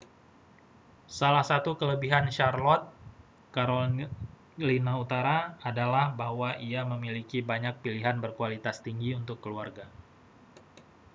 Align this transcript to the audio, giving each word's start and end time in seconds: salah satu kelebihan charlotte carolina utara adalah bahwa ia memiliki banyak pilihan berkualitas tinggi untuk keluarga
salah 1.17 1.45
satu 1.51 1.71
kelebihan 1.79 2.25
charlotte 2.35 2.85
carolina 3.53 4.93
utara 5.03 5.37
adalah 5.69 6.05
bahwa 6.21 6.49
ia 6.67 6.81
memiliki 6.93 7.39
banyak 7.51 7.73
pilihan 7.85 8.17
berkualitas 8.23 8.75
tinggi 8.85 9.09
untuk 9.21 9.37
keluarga 9.43 9.85